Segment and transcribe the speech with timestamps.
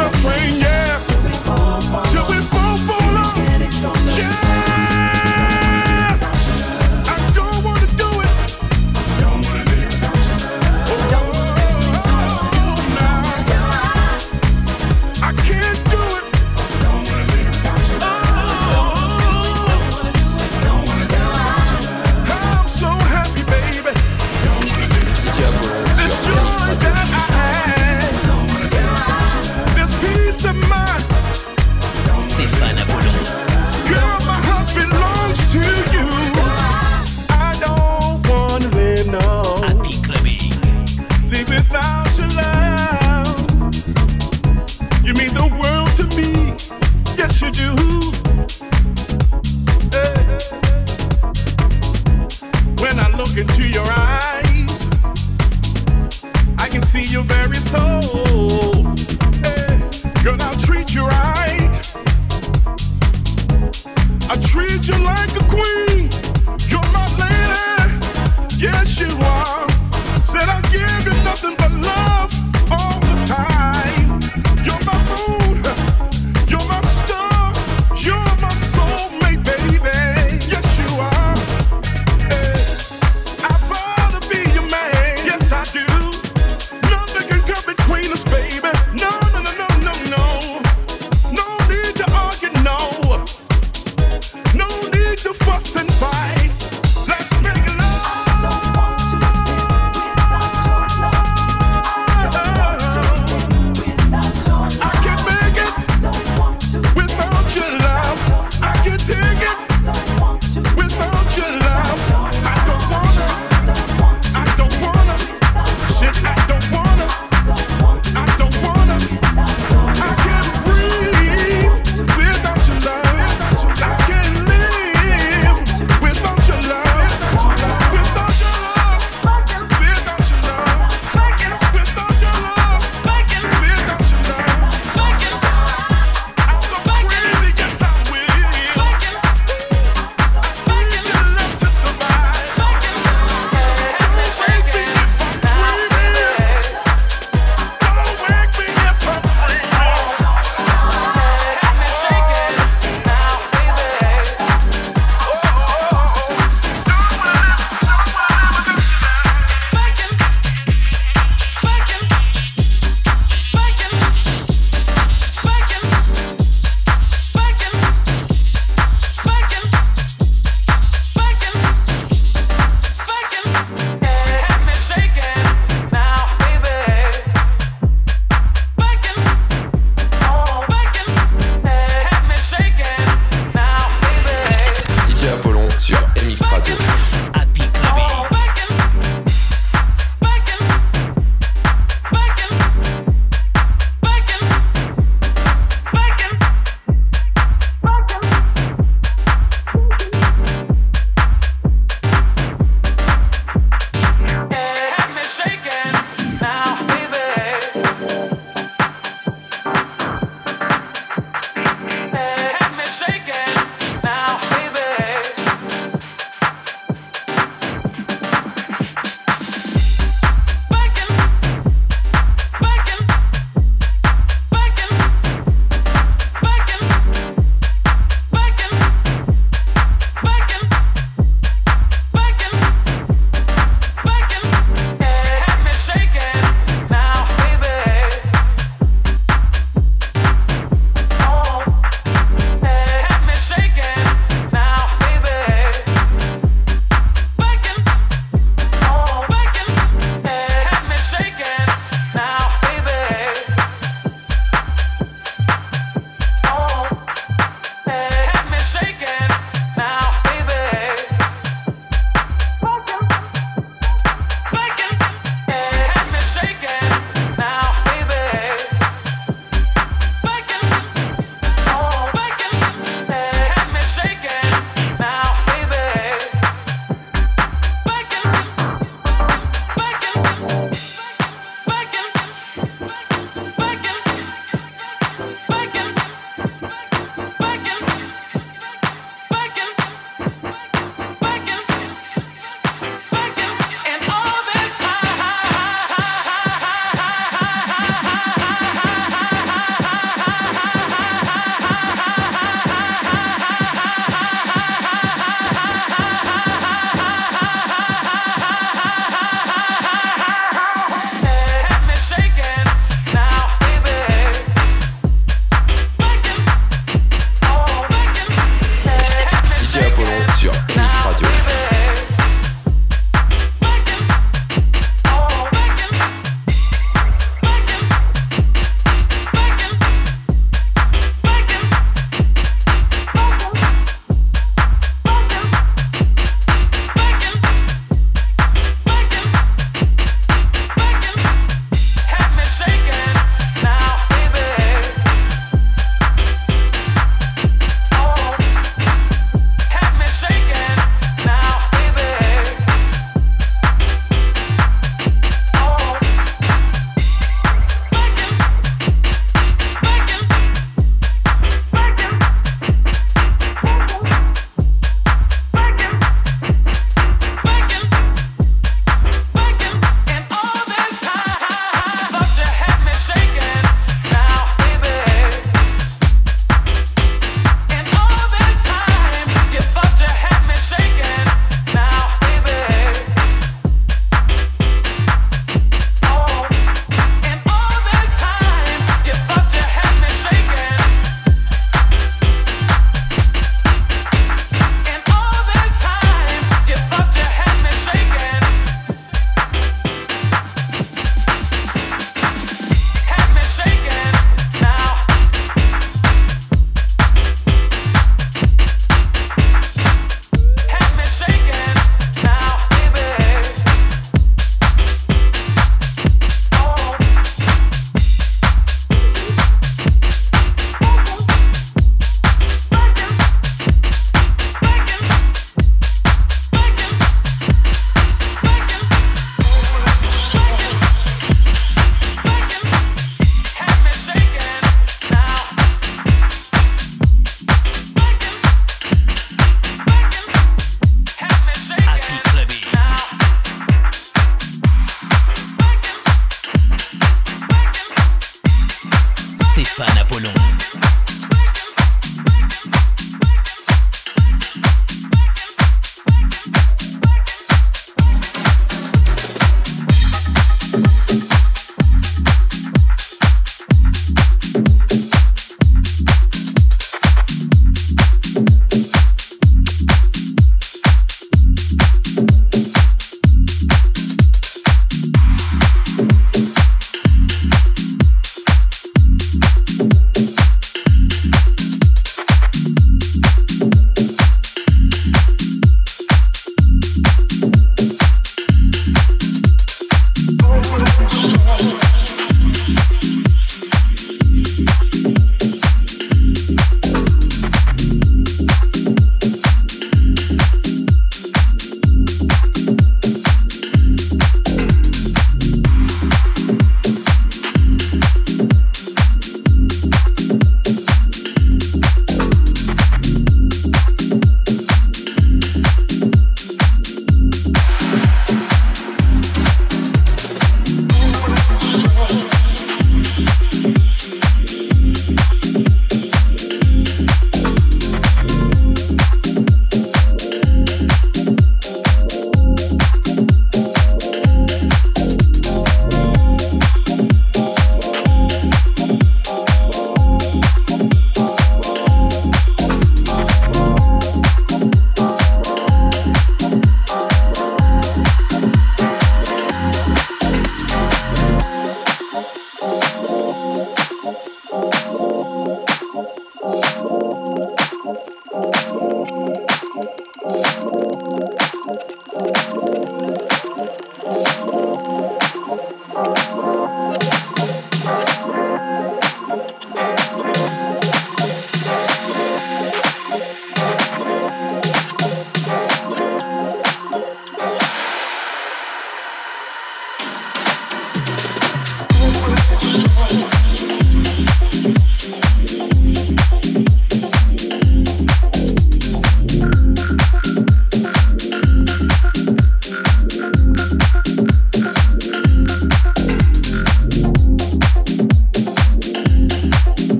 [0.00, 0.39] suffering.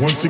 [0.00, 0.29] Once again.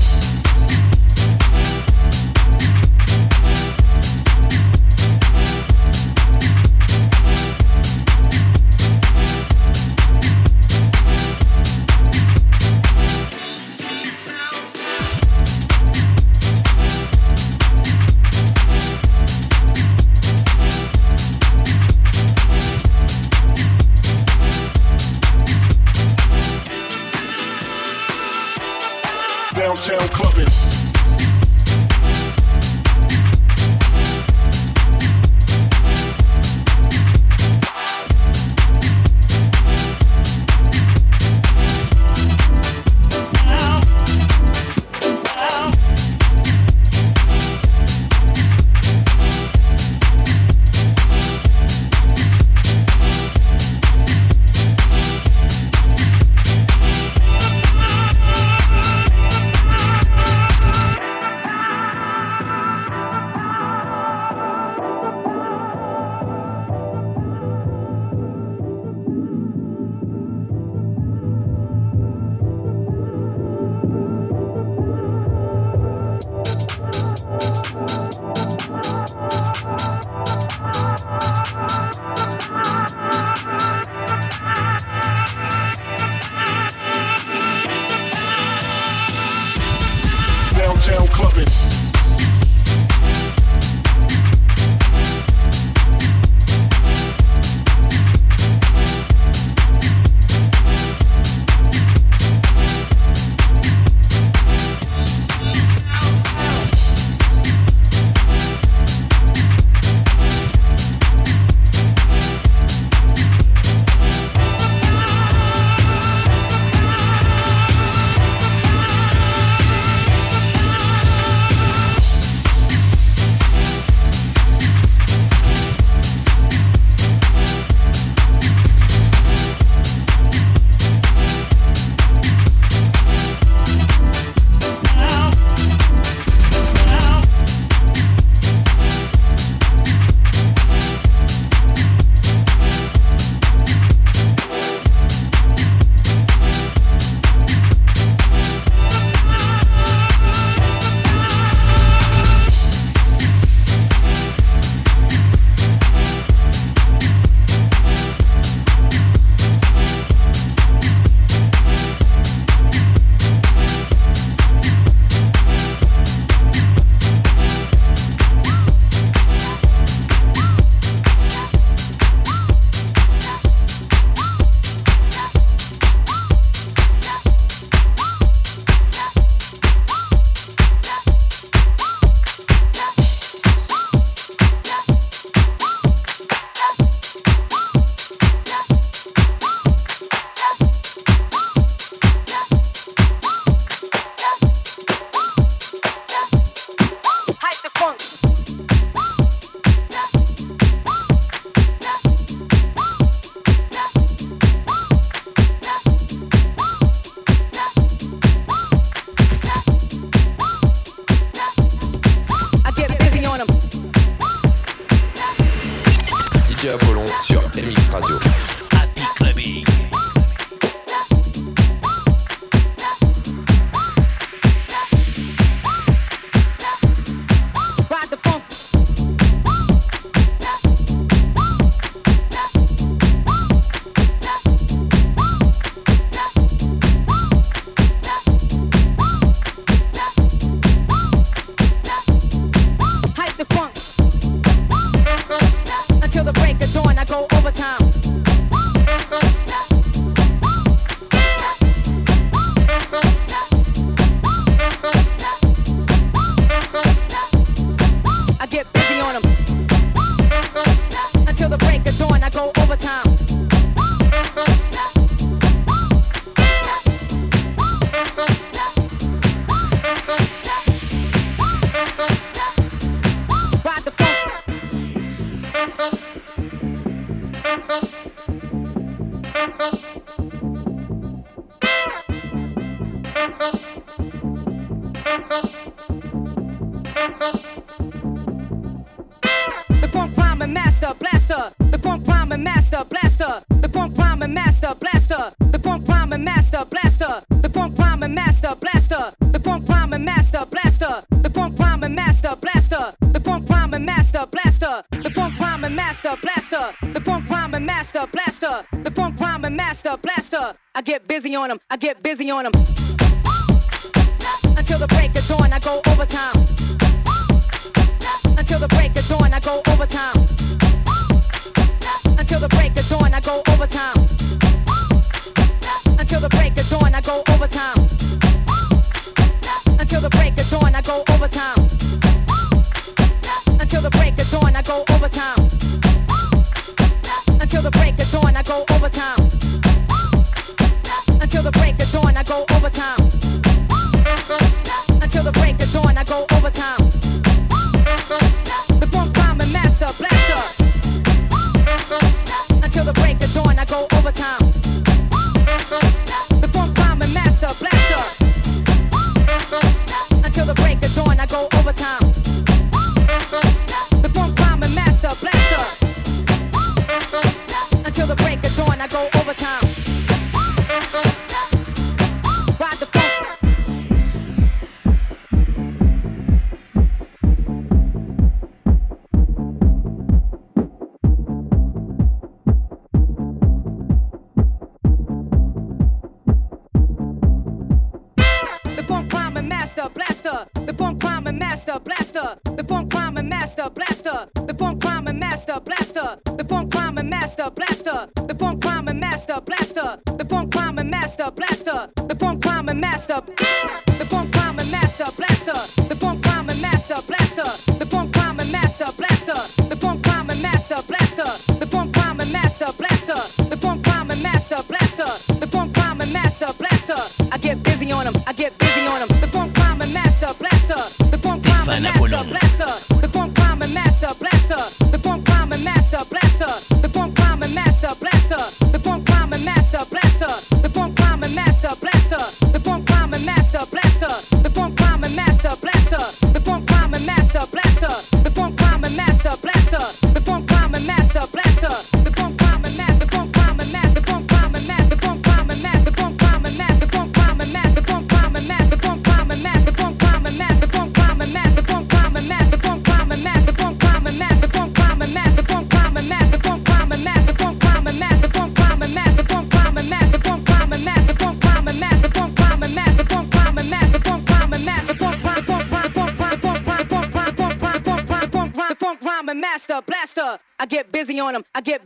[312.30, 312.77] Until the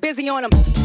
[0.01, 0.82] break of dawn, I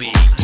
[0.00, 0.39] Happy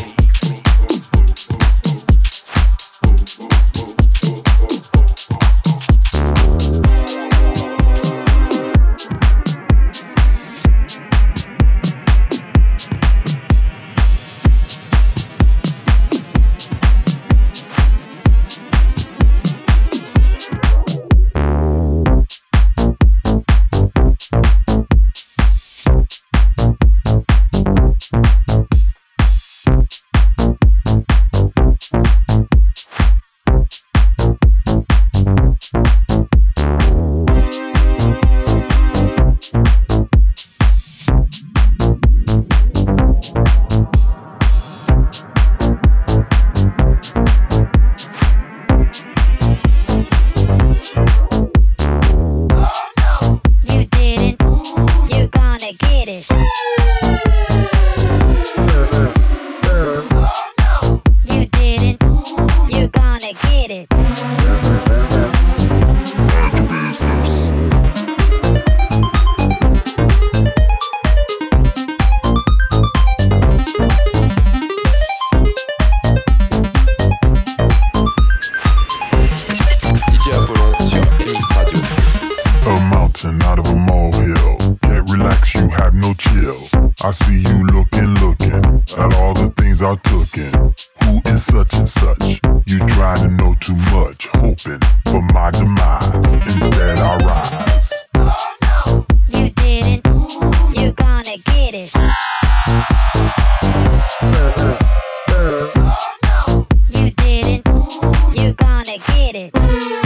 [109.36, 110.05] it.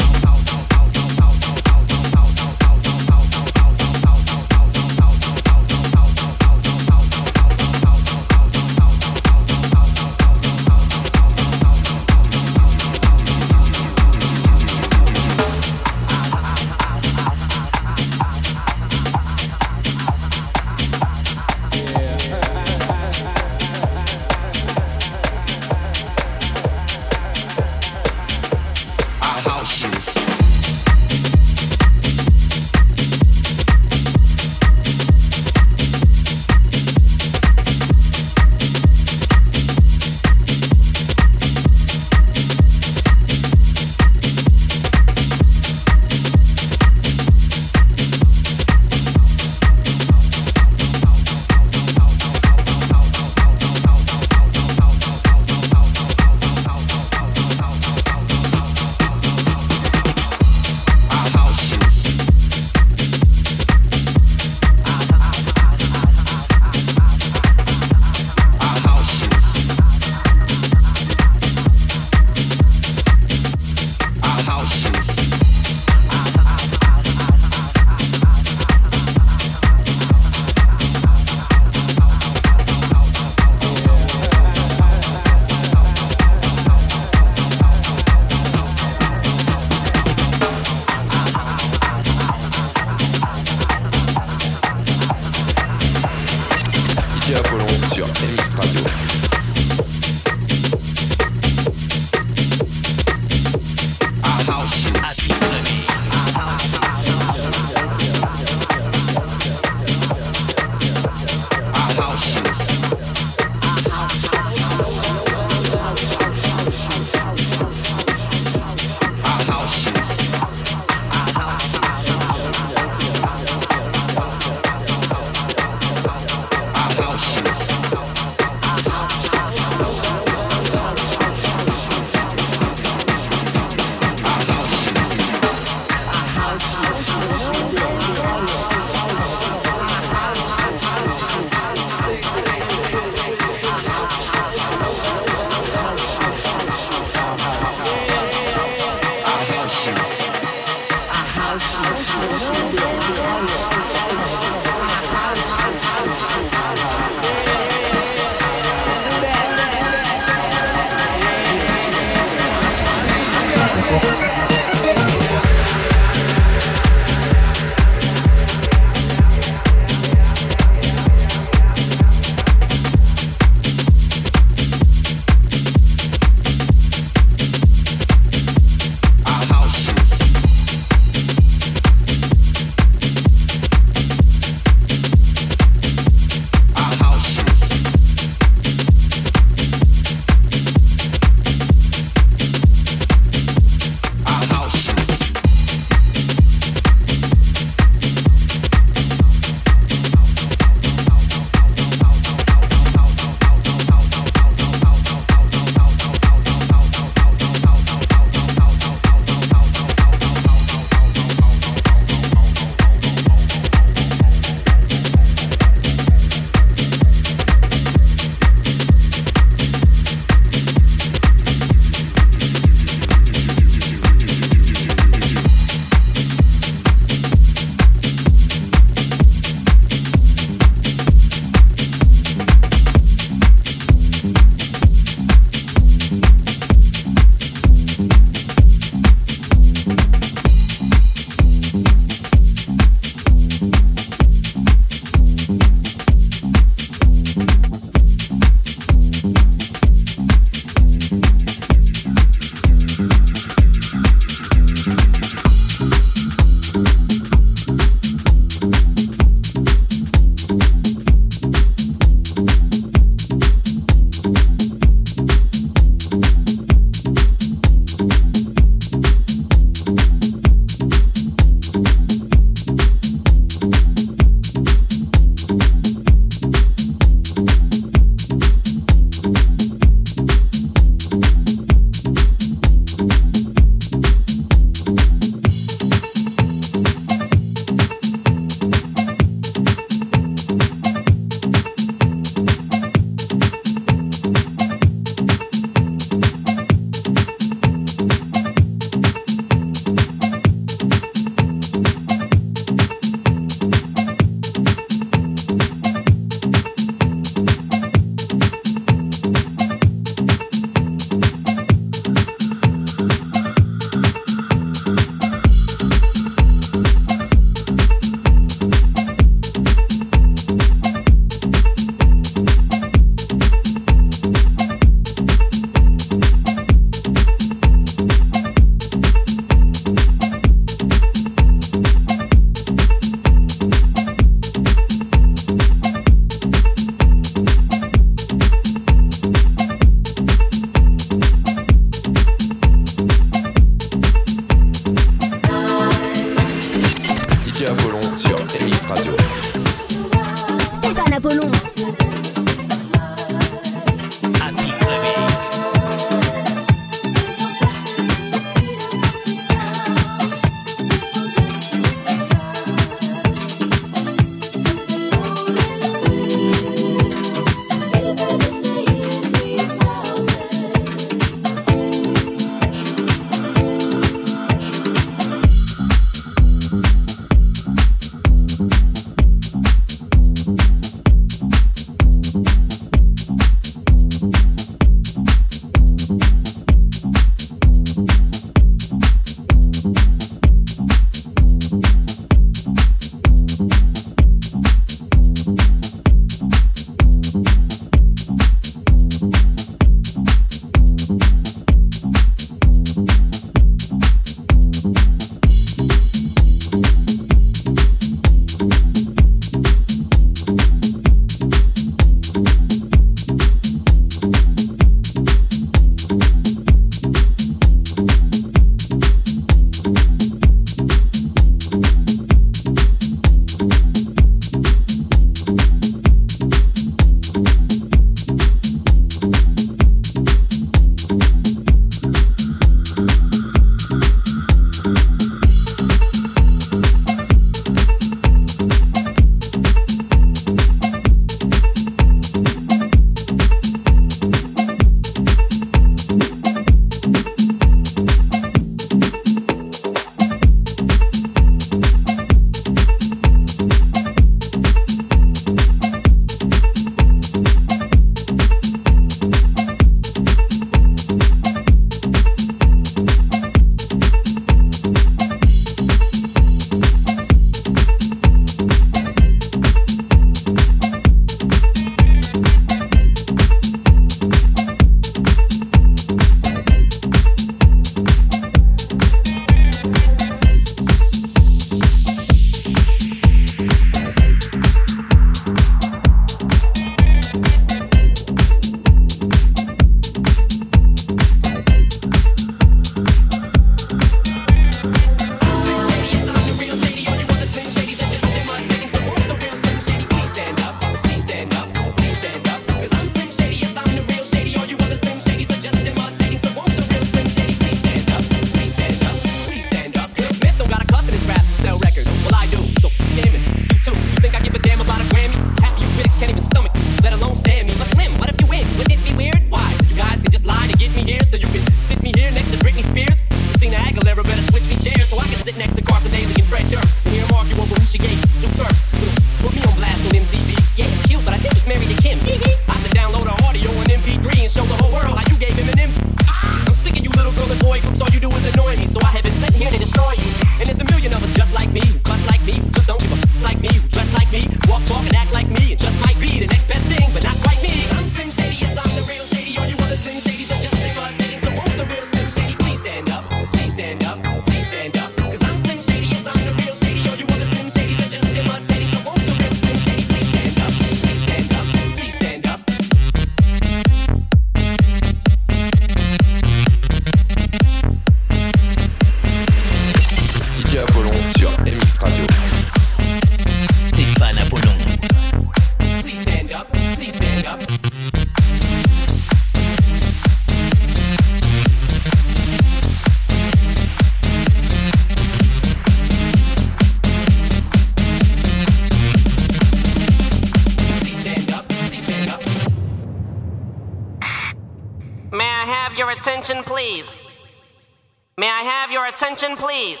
[599.31, 600.00] Attention, please?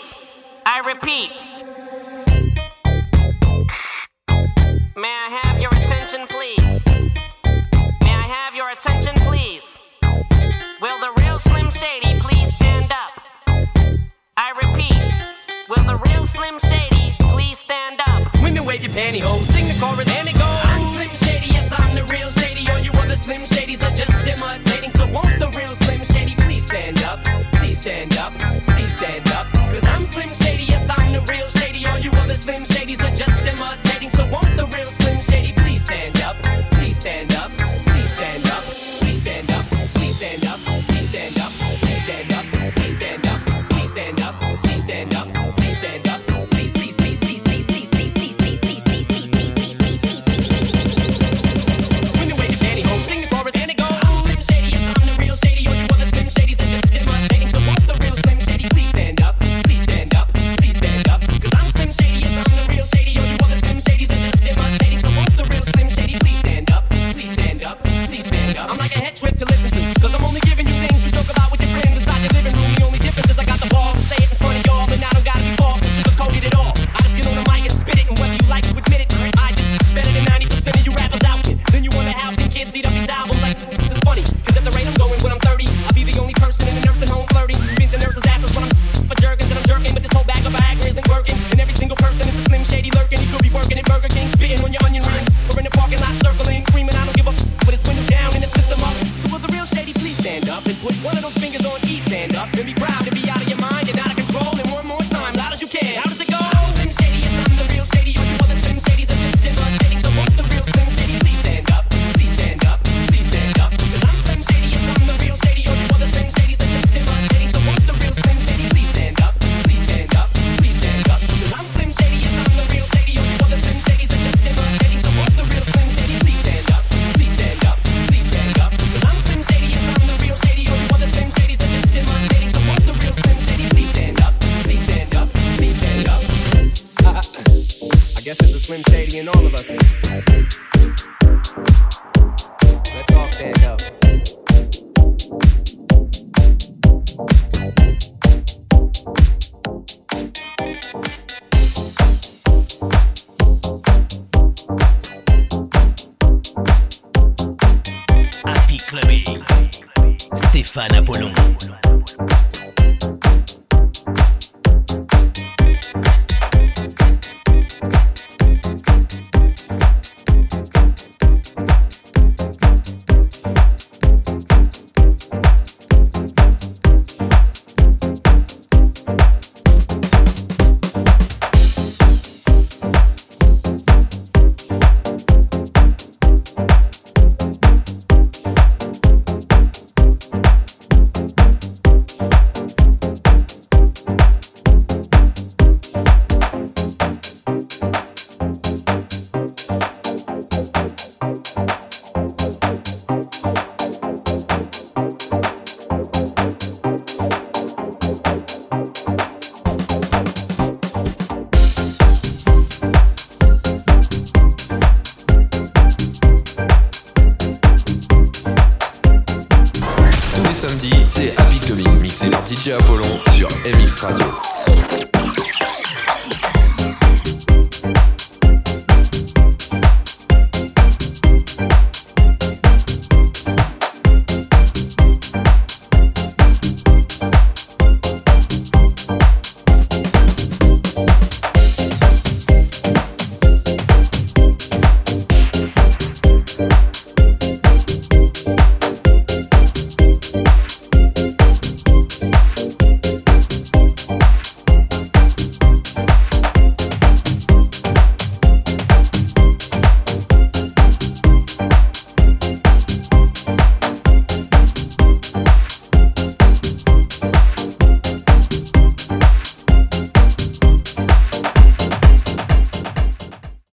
[161.59, 161.90] Manuel.